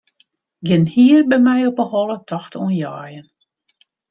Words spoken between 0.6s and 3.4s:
Gjin hier by my op 'e holle tocht oan jeien.